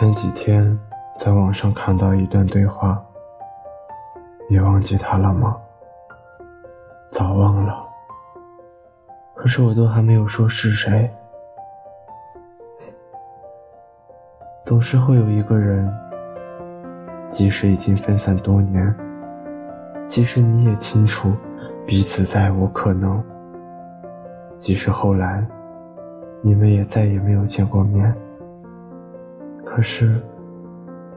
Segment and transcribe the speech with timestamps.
[0.00, 0.80] 前几天
[1.18, 2.98] 在网上看到一段对话，
[4.48, 5.54] 你忘记他了吗？
[7.12, 7.86] 早忘了。
[9.34, 11.10] 可是我都还没有说是谁。
[14.64, 15.92] 总是会有一个人，
[17.30, 18.96] 即使已经分散多年，
[20.08, 21.30] 即使你也清楚
[21.86, 23.22] 彼此再无可能，
[24.58, 25.46] 即使后来
[26.40, 28.16] 你们也再也没有见过面。
[29.72, 30.20] 可是，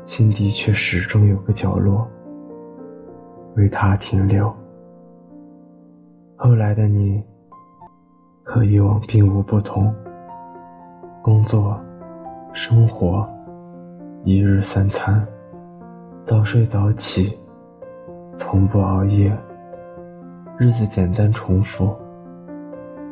[0.06, 2.08] 心底却始终有个角落，
[3.56, 4.54] 为他停留。
[6.36, 7.22] 后来的你，
[8.44, 9.92] 和以往并无不同。
[11.24, 11.76] 工作、
[12.54, 13.28] 生活，
[14.24, 15.26] 一日三餐，
[16.24, 17.36] 早睡早起，
[18.38, 19.36] 从不熬夜，
[20.60, 21.92] 日子简单重复，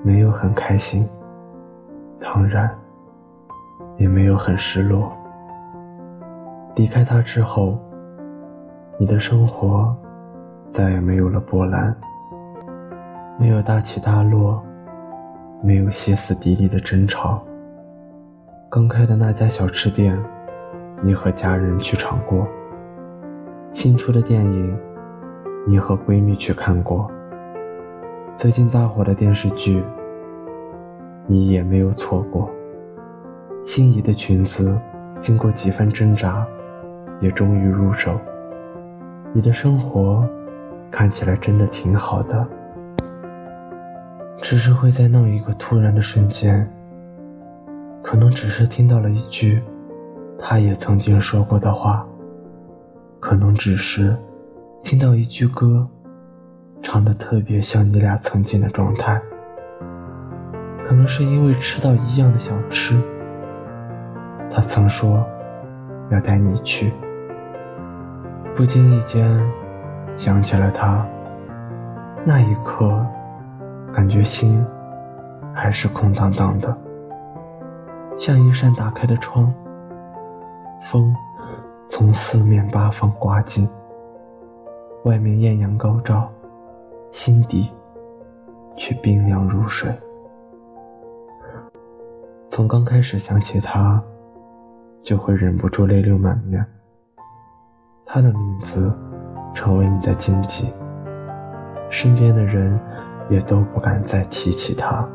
[0.03, 1.03] 没有很开心，
[2.19, 2.69] 当然，
[3.97, 5.11] 也没有很失落。
[6.75, 7.77] 离开他之后，
[8.97, 9.93] 你的生活
[10.69, 11.93] 再也没有了波澜，
[13.37, 14.63] 没有大起大落，
[15.61, 17.41] 没有歇斯底里的争吵。
[18.69, 20.17] 刚开的那家小吃店，
[21.01, 22.45] 你和家人去尝过；
[23.73, 24.77] 新出的电影，
[25.67, 27.05] 你和闺蜜去看过；
[28.37, 29.83] 最近大火的电视剧，
[31.27, 32.49] 你也没有错过。
[33.61, 34.73] 心仪的裙子，
[35.19, 36.47] 经过几番挣扎。
[37.21, 38.19] 也终于入手，
[39.31, 40.27] 你的生活
[40.89, 42.45] 看起来真的挺好的，
[44.41, 46.67] 只是会在那一个突然的瞬间，
[48.01, 49.61] 可能只是听到了一句
[50.39, 52.03] 他也曾经说过的话，
[53.19, 54.17] 可能只是
[54.83, 55.87] 听到一句歌，
[56.81, 59.21] 唱的特别像你俩曾经的状态，
[60.87, 62.99] 可能是因为吃到一样的小吃，
[64.49, 65.23] 他曾说
[66.09, 66.91] 要带你去。
[68.55, 69.41] 不经意间
[70.17, 71.05] 想起了他，
[72.25, 73.03] 那一刻，
[73.93, 74.63] 感觉心
[75.53, 76.77] 还是空荡荡的，
[78.17, 79.51] 像一扇打开的窗。
[80.91, 81.15] 风
[81.89, 83.67] 从四面八方刮进，
[85.05, 86.29] 外面艳阳高照，
[87.11, 87.71] 心底
[88.75, 89.91] 却冰凉如水。
[92.47, 94.01] 从刚开始想起他，
[95.03, 96.63] 就会忍不住泪流满面。
[98.13, 98.91] 他的名字
[99.55, 100.67] 成为你的禁忌，
[101.89, 102.77] 身边的人
[103.29, 105.07] 也都不敢再提起他，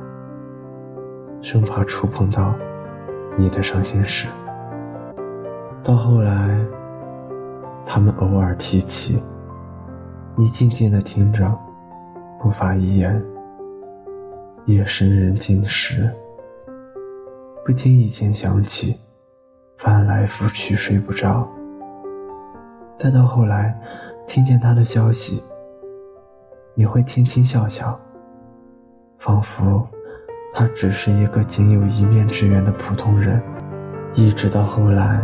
[1.43, 2.55] 生怕触碰到
[3.37, 4.27] 你的伤心事。
[5.85, 6.59] 到后来，
[7.85, 9.23] 他们偶尔提起，
[10.35, 11.55] 你静静的听着，
[12.41, 13.23] 不发一言。
[14.65, 16.11] 夜深人静时，
[17.63, 18.99] 不经意间想起，
[19.77, 21.47] 翻来覆去睡不着。
[22.99, 23.79] 再到后来，
[24.27, 25.45] 听见他的消息，
[26.75, 27.99] 你会轻轻笑笑，
[29.19, 29.87] 仿佛
[30.55, 33.41] 他只是一个仅有一面之缘的普通人。
[34.15, 35.21] 一直到后来，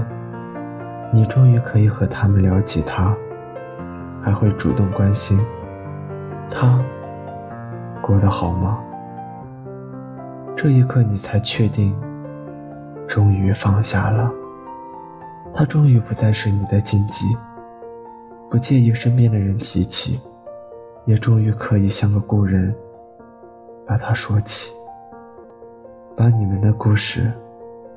[1.11, 3.17] 你终于可以和他们聊起他，
[4.23, 5.41] 还会主动关心
[6.51, 6.79] 他
[8.03, 8.79] 过得好吗？
[10.55, 11.99] 这一刻，你才确定，
[13.09, 14.31] 终于放下了，
[15.55, 17.25] 他终于不再是你的禁忌。
[18.53, 20.21] 不介意身边的人提起，
[21.07, 22.77] 也终于可以像个故人，
[23.87, 24.71] 把他说起，
[26.15, 27.33] 把你们的故事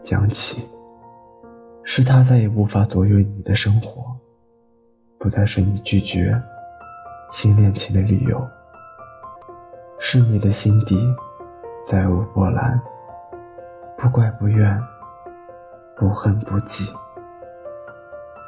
[0.02, 0.66] 讲起。
[1.84, 4.06] 是他再也无法左右你的生活，
[5.20, 6.42] 不再是你拒绝
[7.34, 8.42] 新恋情的理由，
[10.00, 10.98] 是你的心底
[11.86, 12.80] 再无波澜，
[13.98, 14.82] 不怪不怨，
[15.98, 16.86] 不恨不记。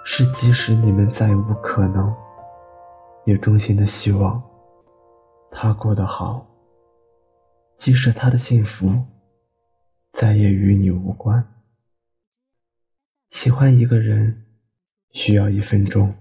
[0.09, 2.15] 是，即使你们再无可能，
[3.25, 4.41] 也衷心的希望
[5.51, 6.47] 他过得好。
[7.77, 9.05] 即使他的幸福
[10.13, 11.45] 再也与你无关。
[13.31, 14.45] 喜欢一个人
[15.11, 16.15] 需要一分钟，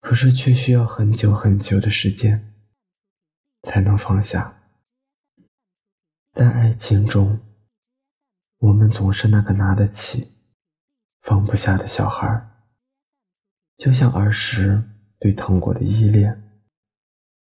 [0.00, 2.54] 可是却需要很久很久的时间
[3.64, 4.62] 才能放下。
[6.32, 7.40] 在爱情中，
[8.58, 10.32] 我们总是那个拿得起、
[11.22, 12.50] 放不下的小孩儿。
[13.82, 14.80] 就像儿时
[15.18, 16.40] 对糖果的依恋，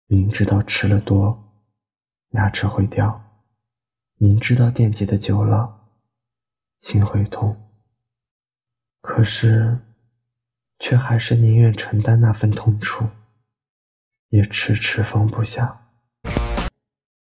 [0.08, 1.42] 明知道吃了多
[2.32, 3.24] 牙齿会掉，
[4.18, 5.88] 明知道惦记的久了
[6.82, 7.56] 心会痛，
[9.00, 9.80] 可是
[10.80, 13.08] 却还是宁愿承担那份痛楚，
[14.28, 15.80] 也迟迟放不下。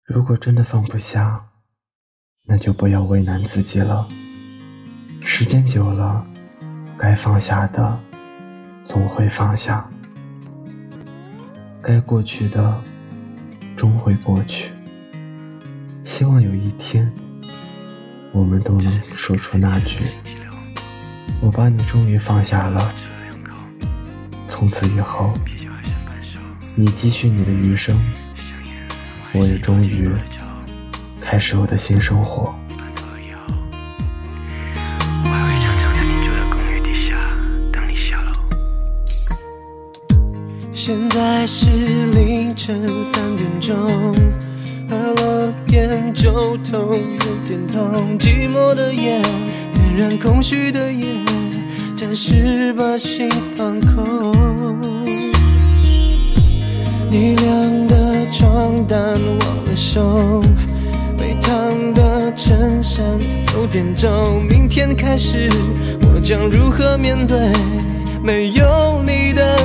[0.03, 1.49] 如果真的放不下，
[2.49, 4.09] 那就不要为难自己了。
[5.23, 6.27] 时间久了，
[6.99, 7.97] 该放下的，
[8.91, 9.89] 总会放下；
[11.81, 12.83] 该过去的，
[13.77, 14.73] 终会过去。
[16.03, 17.09] 希望有一天，
[18.33, 20.01] 我们都能说出那句
[21.41, 22.93] ：“我把你终于放下了。”
[24.51, 25.33] 从此以后，
[26.75, 27.97] 你继续你的余生，
[29.33, 30.11] 我也终于
[31.21, 32.53] 开始我的新生活。
[40.91, 41.67] 现在是
[42.17, 43.77] 凌晨三点钟，
[44.89, 49.23] 喝了点酒头有点痛，寂寞的夜
[49.73, 51.07] 点燃空虚的夜，
[51.97, 54.35] 暂时把心放空。
[57.09, 60.43] 你晾的床单忘了收，
[61.17, 63.07] 被烫的衬衫
[63.55, 65.49] 有点皱，明天开始
[66.03, 67.39] 我将如何面对
[68.25, 69.57] 没有你的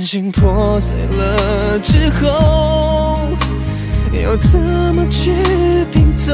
[0.00, 3.18] 担心破碎了之后
[4.24, 4.58] 要怎
[4.96, 5.30] 么去
[5.92, 6.32] 拼凑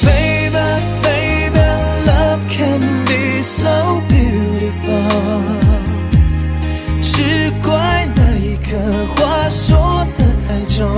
[0.00, 0.56] ？Baby,
[1.02, 1.58] baby,
[2.06, 5.42] love can be so beautiful。
[7.02, 8.78] 只怪那一刻
[9.14, 10.90] 话说的太重。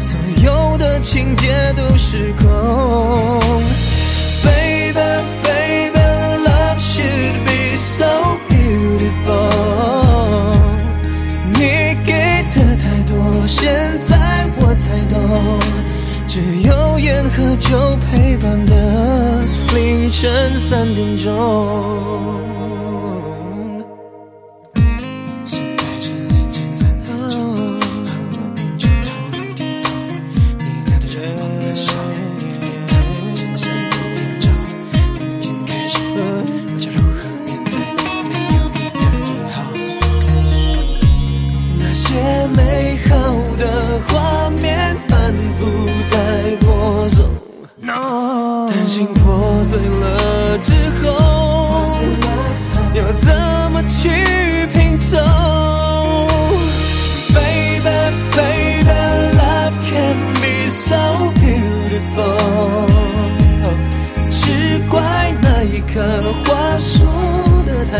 [0.00, 3.05] 所有的情节都失控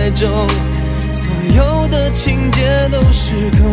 [0.06, 0.46] 的太重，
[1.12, 2.60] 所有的情节
[2.90, 3.66] 都失控。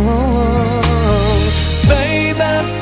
[1.87, 2.33] Baby,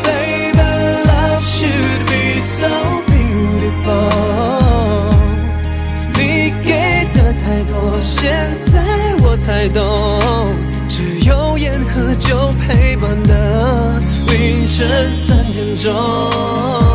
[0.04, 0.58] baby,
[1.06, 2.68] love should be so
[3.08, 4.08] beautiful。
[6.16, 8.32] 你给的太多，现
[8.72, 8.82] 在
[9.22, 10.56] 我才懂，
[10.88, 16.91] 只有烟和酒陪伴的凌晨三点钟。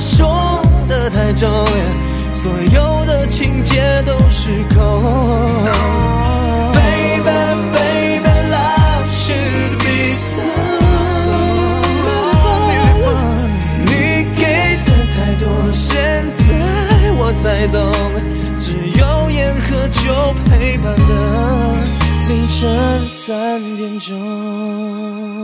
[0.00, 1.48] 说的太重，
[2.34, 4.78] 所有的情节都失控。
[13.84, 16.42] 你给的太多，现在
[17.16, 17.80] 我才懂，
[18.58, 21.12] 只有烟和酒陪伴的
[22.28, 25.41] 凌晨三点钟。